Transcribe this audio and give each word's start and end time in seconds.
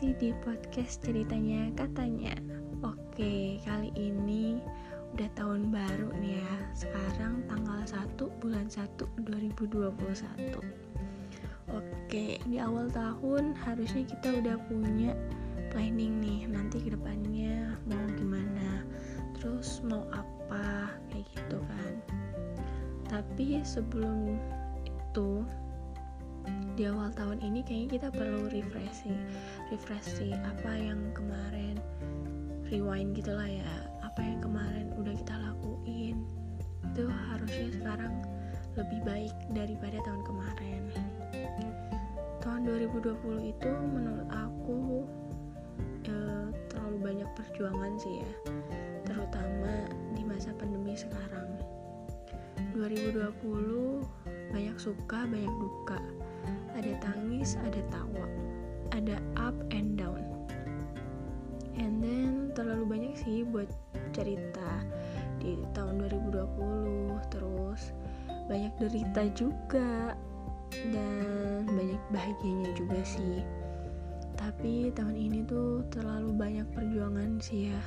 masih 0.00 0.16
di 0.16 0.32
podcast 0.40 1.04
ceritanya 1.04 1.68
katanya. 1.76 2.32
Oke 2.80 3.60
kali 3.68 3.92
ini 3.92 4.56
udah 5.12 5.28
tahun 5.36 5.68
baru 5.68 6.08
nih 6.24 6.40
ya. 6.40 6.52
Sekarang 6.72 7.44
tanggal 7.44 7.84
1 7.84 8.16
bulan 8.40 8.64
1 8.64 8.96
2021 8.96 10.56
Oke 11.68 12.40
di 12.48 12.56
awal 12.56 12.88
tahun 12.88 13.52
harusnya 13.60 14.08
kita 14.08 14.40
udah 14.40 14.56
punya 14.72 15.12
planning 15.68 16.16
nih 16.16 16.48
Nanti 16.48 16.80
ke 16.80 16.96
depannya 16.96 17.76
mau 17.84 18.00
gimana 18.16 18.80
Terus 19.36 19.84
mau 19.84 20.08
apa 20.16 20.96
kayak 21.12 21.28
gitu 21.28 21.60
kan. 21.60 21.92
Tapi 23.04 23.60
sebelum 23.68 24.40
itu 24.80 25.44
di 26.80 26.88
awal 26.88 27.12
tahun 27.12 27.44
ini 27.44 27.60
kayaknya 27.60 27.88
kita 28.00 28.08
perlu 28.08 28.48
refreshing 28.48 29.20
refreshing 29.68 30.32
apa 30.32 30.72
yang 30.80 31.12
kemarin 31.12 31.76
rewind 32.72 33.12
gitulah 33.12 33.44
ya 33.44 33.68
apa 34.00 34.24
yang 34.24 34.40
kemarin 34.40 34.88
udah 34.96 35.12
kita 35.12 35.36
lakuin. 35.44 36.24
Itu 36.88 37.04
harusnya 37.08 37.68
sekarang 37.76 38.14
lebih 38.80 39.00
baik 39.04 39.34
daripada 39.52 40.00
tahun 40.08 40.22
kemarin. 40.24 40.82
Tahun 42.40 42.60
2020 42.64 43.52
itu 43.52 43.70
menurut 43.70 44.28
aku 44.32 45.04
eh, 46.08 46.48
terlalu 46.72 46.96
banyak 47.00 47.28
perjuangan 47.36 47.92
sih 48.00 48.24
ya 48.24 48.32
terutama 49.04 49.84
di 50.16 50.24
masa 50.24 50.56
pandemi 50.56 50.96
sekarang. 50.96 51.60
2020 52.72 53.20
banyak 54.56 54.76
suka 54.80 55.28
banyak 55.28 55.54
duka 55.60 56.00
ada 56.80 56.96
tangis, 57.04 57.60
ada 57.60 57.80
tawa, 57.92 58.24
ada 58.96 59.20
up 59.36 59.52
and 59.68 60.00
down. 60.00 60.24
And 61.76 62.00
then 62.00 62.56
terlalu 62.56 62.88
banyak 62.88 63.14
sih 63.20 63.44
buat 63.44 63.68
cerita 64.16 64.88
di 65.44 65.60
tahun 65.76 66.08
2020 66.08 67.20
terus 67.28 67.92
banyak 68.48 68.72
derita 68.80 69.28
juga 69.36 70.16
dan 70.88 71.68
banyak 71.68 72.00
bahagianya 72.08 72.72
juga 72.72 73.04
sih. 73.04 73.44
Tapi 74.40 74.88
tahun 74.96 75.20
ini 75.20 75.44
tuh 75.44 75.84
terlalu 75.92 76.32
banyak 76.32 76.66
perjuangan 76.72 77.44
sih 77.44 77.76
ya. 77.76 77.82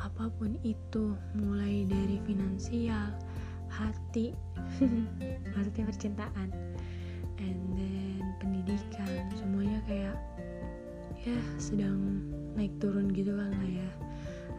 Apa 0.00 0.32
pun 0.32 0.56
itu 0.64 1.12
mulai 1.36 1.84
dari 1.84 2.16
finansial 2.24 3.12
hati 3.68 4.32
maksudnya 5.52 5.84
percintaan 5.84 6.48
and 7.42 7.60
then 7.78 8.22
pendidikan 8.42 9.26
semuanya 9.34 9.78
kayak 9.86 10.16
ya 11.22 11.38
sedang 11.58 12.22
naik 12.54 12.74
turun 12.82 13.10
gitu 13.10 13.34
kan 13.34 13.50
lah 13.50 13.70
ya. 13.70 13.90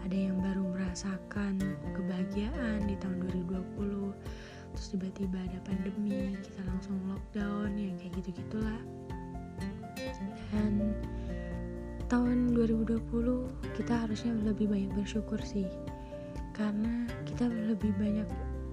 Ada 0.07 0.15
yang 0.15 0.37
baru 0.39 0.63
merasakan 0.73 1.59
kebahagiaan 1.95 2.87
di 2.87 2.95
tahun 2.97 3.29
2020 3.47 4.09
terus 4.73 4.95
tiba-tiba 4.95 5.37
ada 5.43 5.59
pandemi 5.65 6.39
kita 6.39 6.61
langsung 6.69 6.95
lockdown 7.09 7.73
yang 7.75 7.99
kayak 7.99 8.13
gitu 8.21 8.29
gitulah 8.37 8.79
dan 10.53 10.95
tahun 12.09 12.57
2020 12.57 12.95
kita 13.77 13.93
harusnya 14.07 14.33
lebih 14.41 14.69
banyak 14.69 14.91
bersyukur 14.97 15.37
sih 15.43 15.67
karena 16.55 17.05
kita 17.27 17.47
lebih 17.47 17.93
banyak 17.99 18.25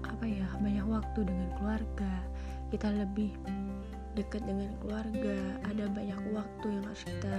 apa 0.05 0.25
ya 0.25 0.47
banyak 0.57 0.85
waktu 0.87 1.19
dengan 1.27 1.49
keluarga 1.59 2.13
kita 2.73 2.87
lebih 2.91 3.31
dekat 4.17 4.41
dengan 4.49 4.73
keluarga 4.81 5.37
ada 5.69 5.85
banyak 5.93 6.17
waktu 6.33 6.65
yang 6.73 6.83
harus 6.89 7.05
kita 7.05 7.37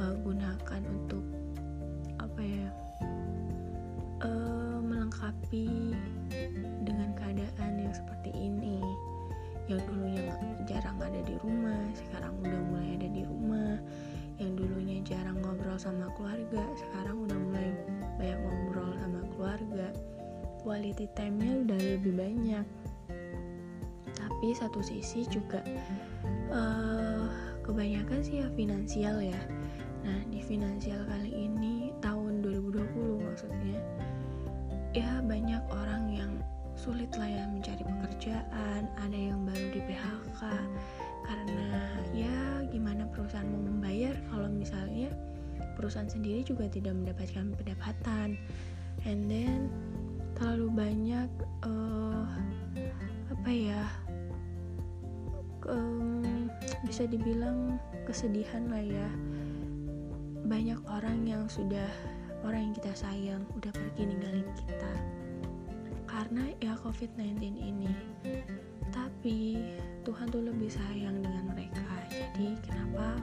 uh, 0.00 0.16
gunakan 0.24 0.80
untuk 0.88 1.20
apa 2.16 2.40
ya 2.40 2.66
uh, 4.24 4.80
melengkapi 4.80 5.92
dengan 6.88 7.12
keadaan 7.12 7.72
yang 7.76 7.92
seperti 7.92 8.32
ini. 8.32 8.80
Yang 9.68 9.86
dulunya 9.92 10.34
jarang 10.66 10.98
ada 10.98 11.20
di 11.20 11.36
rumah 11.44 11.78
sekarang 11.92 12.32
udah 12.40 12.60
mulai 12.72 12.96
ada 12.96 13.08
di 13.12 13.22
rumah. 13.28 13.76
Yang 14.40 14.52
dulunya 14.56 14.98
jarang 15.04 15.36
ngobrol 15.44 15.76
sama 15.76 16.08
keluarga 16.16 16.64
sekarang 16.80 17.28
udah 17.28 17.38
mulai 17.44 17.68
banyak 18.16 18.40
ngobrol 18.40 18.90
sama 19.04 19.20
keluarga. 19.36 19.88
Quality 20.64 21.06
time-nya 21.12 21.52
udah 21.60 21.78
lebih 21.78 22.12
banyak 22.16 22.64
tapi 24.40 24.56
satu 24.56 24.80
sisi 24.80 25.28
juga 25.28 25.60
uh, 26.48 27.28
kebanyakan 27.60 28.24
sih 28.24 28.40
ya 28.40 28.48
finansial 28.56 29.20
ya. 29.20 29.36
Nah 30.00 30.16
di 30.32 30.40
finansial 30.40 31.04
kali 31.04 31.44
ini 31.44 31.92
tahun 32.00 32.40
2020 32.48 33.20
maksudnya 33.20 33.76
ya 34.96 35.20
banyak 35.28 35.60
orang 35.68 36.08
yang 36.08 36.32
sulit 36.72 37.12
lah 37.20 37.28
ya 37.28 37.44
mencari 37.52 37.84
pekerjaan 37.84 38.88
ada 38.96 39.12
yang 39.12 39.44
baru 39.44 39.76
di 39.76 39.80
PHK 39.84 40.40
karena 41.28 41.68
ya 42.16 42.64
gimana 42.72 43.12
perusahaan 43.12 43.44
mau 43.44 43.60
membayar 43.60 44.16
kalau 44.32 44.48
misalnya 44.48 45.12
perusahaan 45.76 46.08
sendiri 46.08 46.48
juga 46.48 46.64
tidak 46.64 46.96
mendapatkan 46.96 47.44
pendapatan. 47.60 48.40
And 49.04 49.28
then 49.28 49.68
terlalu 50.32 50.72
banyak 50.72 51.28
uh, 51.60 52.24
apa 53.36 53.52
ya 53.52 53.84
um, 55.70 56.50
bisa 56.84 57.06
dibilang 57.06 57.78
kesedihan 58.04 58.66
lah 58.68 58.82
ya. 58.82 59.08
Banyak 60.44 60.82
orang 60.90 61.22
yang 61.24 61.46
sudah 61.46 61.86
orang 62.42 62.70
yang 62.70 62.74
kita 62.74 62.92
sayang 62.98 63.42
udah 63.54 63.70
pergi 63.70 64.02
ninggalin 64.10 64.48
kita. 64.58 64.92
Karena 66.10 66.50
ya 66.58 66.74
covid-19 66.82 67.38
ini. 67.56 67.90
Tapi 68.90 69.62
Tuhan 70.02 70.26
tuh 70.34 70.42
lebih 70.42 70.68
sayang 70.68 71.22
dengan 71.22 71.54
mereka. 71.54 71.86
Jadi 72.10 72.58
kenapa 72.66 73.14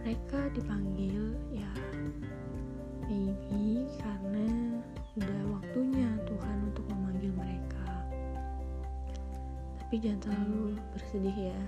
mereka 0.00 0.40
dipanggil? 0.56 1.36
Ya 1.52 1.68
maybe 3.08 3.88
karena 4.04 4.76
udah 5.16 5.40
waktunya 5.56 6.08
Tuhan 6.28 6.56
untuk 6.68 6.84
memanggil 6.92 7.32
mereka 7.32 7.77
tapi 9.88 10.04
jangan 10.04 10.20
terlalu 10.20 10.76
bersedih 10.92 11.48
ya. 11.48 11.60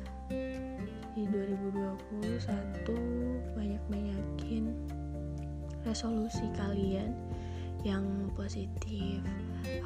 Di 1.17 1.25
2021 1.25 2.85
banyak-banyakin 3.57 4.77
resolusi 5.89 6.45
kalian 6.53 7.17
yang 7.81 8.05
positif. 8.37 9.25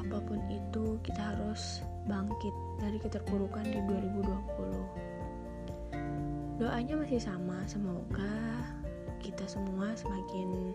Apa 0.03 0.19
pun 0.19 0.43
itu 0.51 0.99
kita 0.99 1.31
harus 1.31 1.79
bangkit 2.11 2.51
dari 2.83 2.99
keterpurukan 2.99 3.71
di 3.71 3.79
2020 3.87 5.15
doanya 6.55 6.95
masih 6.95 7.19
sama 7.19 7.59
semoga 7.67 8.31
kita 9.19 9.43
semua 9.43 9.91
semakin 9.91 10.71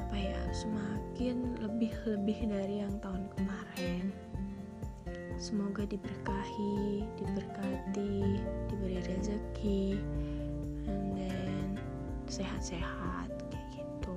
apa 0.00 0.16
ya 0.16 0.40
semakin 0.48 1.60
lebih-lebih 1.60 2.48
dari 2.48 2.80
yang 2.80 2.96
tahun 3.04 3.28
kemarin 3.36 4.08
Semoga 5.44 5.84
diberkahi, 5.84 7.04
diberkati, 7.20 8.40
diberi 8.64 8.96
rezeki, 9.04 10.00
and 10.88 11.12
then 11.12 11.76
sehat-sehat 12.32 13.28
kayak 13.52 13.68
gitu. 13.76 14.16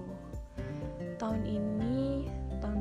Tahun 1.19 1.43
ini, 1.43 2.31
tahun 2.63 2.79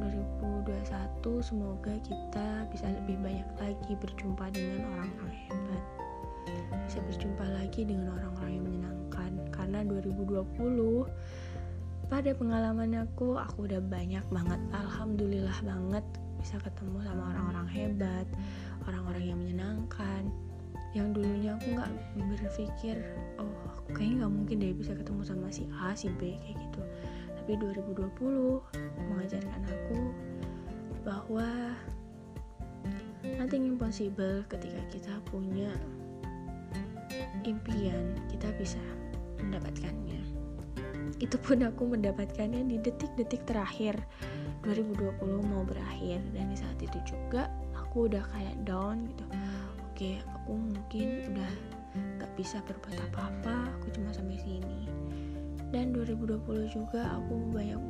2021, 0.63 1.43
semoga 1.43 1.91
kita 2.07 2.71
bisa 2.71 2.87
lebih 2.87 3.19
banyak 3.19 3.51
lagi 3.59 3.93
berjumpa 3.99 4.55
dengan 4.55 4.95
orang-orang 4.95 5.39
hebat. 5.51 5.83
Bisa 6.87 7.03
berjumpa 7.03 7.51
lagi 7.51 7.83
dengan 7.83 8.15
orang-orang 8.15 8.63
yang 8.63 8.65
menyenangkan 8.71 9.33
karena 9.51 9.83
2020 9.91 10.47
pada 12.07 12.31
pengalaman 12.31 13.11
aku, 13.11 13.35
aku 13.43 13.67
udah 13.67 13.83
banyak 13.83 14.23
banget, 14.31 14.63
alhamdulillah 14.71 15.59
banget 15.67 16.07
bisa 16.47 16.63
ketemu 16.63 17.03
sama 17.03 17.35
orang-orang 17.35 17.67
hebat 17.75 18.27
orang-orang 18.87 19.35
yang 19.35 19.39
menyenangkan. 19.43 20.31
Yang 20.95 21.19
dulunya 21.19 21.59
aku 21.59 21.75
nggak 21.75 21.91
berpikir 22.23 22.97
oh 23.43 23.51
aku 23.67 23.99
kayaknya 23.99 24.23
nggak 24.23 24.33
mungkin 24.39 24.57
deh 24.63 24.71
bisa 24.79 24.95
ketemu 24.95 25.27
sama 25.27 25.51
si 25.51 25.67
A 25.75 25.91
si 25.99 26.07
B 26.07 26.39
kayak 26.39 26.55
gitu. 26.71 26.83
Tapi 27.35 27.59
2020 27.59 28.63
mengajarkan 29.11 29.63
aku 29.67 29.99
bahwa 31.03 31.75
nothing 33.43 33.67
impossible 33.67 34.47
ketika 34.47 34.79
kita 34.95 35.19
punya 35.27 35.75
impian 37.43 38.15
kita 38.31 38.55
bisa 38.55 38.79
mendapatkannya. 39.43 40.23
Itu 41.19 41.43
pun 41.43 41.67
aku 41.67 41.91
mendapatkannya 41.91 42.71
di 42.71 42.79
detik-detik 42.79 43.43
terakhir 43.51 43.99
2020 44.65 45.21
mau 45.53 45.63
berakhir 45.67 46.21
dan 46.33 46.49
di 46.49 46.57
saat 46.57 46.79
itu 46.81 46.99
juga 47.05 47.51
aku 47.77 48.09
udah 48.09 48.25
kayak 48.33 48.57
down 48.65 49.09
gitu. 49.09 49.25
Oke 49.93 50.21
aku 50.21 50.53
mungkin 50.57 51.33
udah 51.33 51.53
gak 52.21 52.33
bisa 52.37 52.61
berbuat 52.69 53.01
apa-apa 53.13 53.73
aku 53.81 53.97
cuma 53.97 54.13
sampai 54.13 54.37
sini. 54.41 54.89
Dan 55.73 55.97
2020 55.97 56.45
juga 56.71 57.17
aku 57.17 57.35
banyak 57.51 57.81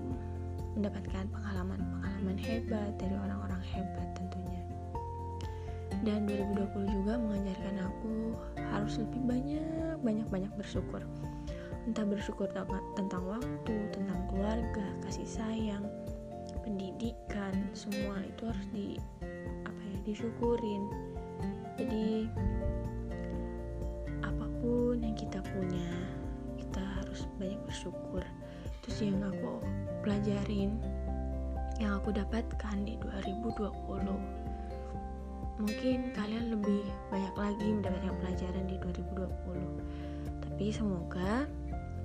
mendapatkan 0.79 1.27
pengalaman-pengalaman 1.33 2.39
hebat 2.39 2.95
dari 2.97 3.15
orang-orang 3.19 3.61
hebat 3.67 4.09
tentunya. 4.15 4.63
Dan 6.07 6.29
2020 6.31 6.97
juga 7.03 7.19
mengajarkan 7.19 7.77
aku 7.83 8.15
harus 8.71 9.01
lebih 9.03 9.21
banyak 9.27 9.97
banyak 10.07 10.27
banyak 10.31 10.53
bersyukur. 10.55 11.03
Entah 11.87 12.07
bersyukur 12.07 12.47
tentang 12.95 13.23
waktu 13.27 13.75
tentang 13.91 14.21
keluarga 14.31 14.87
kasih 15.03 15.27
sayang 15.27 15.87
pendidikan 16.67 17.55
semua 17.71 18.19
itu 18.27 18.51
harus 18.51 18.67
di 18.75 18.99
apa 19.63 19.81
ya 19.87 19.99
disyukurin. 20.03 20.83
Jadi 21.79 22.27
apa 24.27 24.47
pun 24.59 24.99
yang 24.99 25.15
kita 25.15 25.39
punya 25.47 25.91
kita 26.59 26.83
harus 26.83 27.31
banyak 27.39 27.63
bersyukur. 27.63 28.27
Terus 28.83 28.99
yang 28.99 29.23
aku 29.23 29.63
pelajarin 30.03 30.75
yang 31.79 32.01
aku 32.01 32.11
dapatkan 32.11 32.77
di 32.83 32.99
2020 32.99 33.71
mungkin 35.57 36.13
kalian 36.13 36.53
lebih 36.53 36.85
banyak 37.09 37.35
lagi 37.37 37.69
mendapatkan 37.69 38.13
pelajaran 38.21 38.65
di 38.69 38.77
2020 38.81 40.45
tapi 40.45 40.67
semoga 40.73 41.49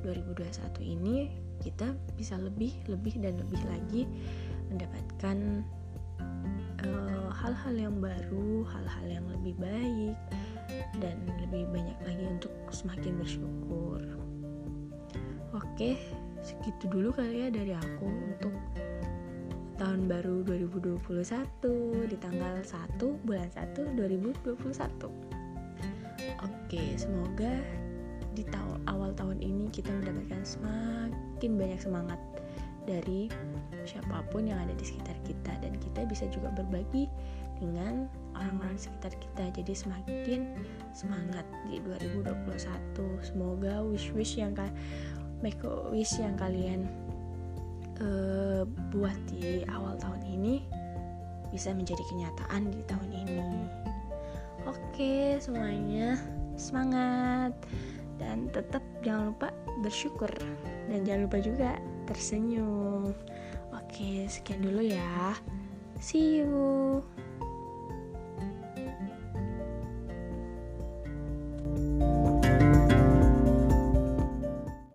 2021 0.04 0.82
ini 0.82 1.32
kita 1.62 1.94
bisa 2.16 2.36
lebih 2.40 2.74
lebih 2.88 3.16
dan 3.20 3.38
lebih 3.38 3.62
lagi 3.68 4.04
mendapatkan 4.72 5.38
eh, 6.82 7.28
hal-hal 7.30 7.76
uh, 7.76 7.82
yang 7.86 7.96
baru 8.00 8.64
hal-hal 8.66 9.06
yang 9.08 9.26
lebih 9.28 9.56
baik 9.60 10.18
dan 11.04 11.20
lebih 11.44 11.68
banyak 11.70 12.00
lagi 12.08 12.26
untuk 12.26 12.54
semakin 12.72 13.20
bersyukur. 13.20 14.00
Oke 15.52 16.00
segitu 16.42 16.90
dulu 16.90 17.14
kali 17.14 17.46
ya 17.46 17.48
dari 17.54 17.74
aku 17.78 18.06
untuk 18.10 18.54
tahun 19.78 20.10
baru 20.10 20.46
2021 20.46 21.02
di 22.10 22.18
tanggal 22.18 22.62
1 22.62 22.98
bulan 23.26 23.50
1 23.54 23.98
2021 23.98 24.62
oke 26.42 26.84
semoga 26.98 27.54
di 28.34 28.44
tahun 28.46 28.80
awal 28.90 29.12
tahun 29.18 29.42
ini 29.42 29.74
kita 29.74 29.90
mendapatkan 29.90 30.42
semakin 30.46 31.52
banyak 31.58 31.80
semangat 31.82 32.20
dari 32.86 33.30
siapa 33.86 34.26
pun 34.30 34.50
yang 34.50 34.60
ada 34.62 34.74
di 34.74 34.86
sekitar 34.86 35.18
kita. 35.26 35.52
Dan 35.62 35.78
kita 35.78 36.06
bisa 36.08 36.26
juga 36.30 36.50
berbagi 36.54 37.10
dengan 37.62 38.10
orang-orang 38.34 38.78
sekitar 38.78 39.14
kita. 39.22 39.44
Jadi 39.54 39.74
semakin 39.78 40.42
semangat 40.98 41.46
di 41.70 41.78
2021 41.86 43.22
semoga 43.22 43.86
wish-wish 43.86 44.42
yang 44.42 44.58
make 45.46 45.62
wish 45.94 46.18
yang 46.18 46.34
kalian 46.38 46.90
uh, 48.02 48.66
buat 48.90 49.18
di 49.30 49.62
awal 49.70 49.98
tahun 50.02 50.22
ini 50.26 50.66
bisa 51.54 51.76
menjadi 51.76 52.02
kenyataan 52.10 52.74
di 52.74 52.82
tahun 52.90 53.10
ini. 53.14 53.62
Oke 54.66 55.38
semuanya 55.38 56.18
semangat. 56.58 57.54
Dan 58.22 58.54
tetap 58.54 58.86
jangan 59.02 59.34
lupa 59.34 59.50
bersyukur. 59.82 60.30
Dan 60.90 61.02
jangan 61.06 61.22
lupa 61.26 61.38
juga 61.42 61.72
tersenyum. 62.12 63.16
Oke 63.72 64.28
sekian 64.28 64.62
dulu 64.62 64.84
ya. 64.84 65.36
See 66.02 66.44
you 66.44 67.02